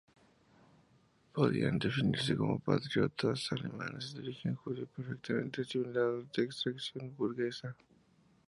[1.31, 7.75] Podían definirse como patriotas alemanes de origen judío perfectamente asimilados y de extracción burguesa.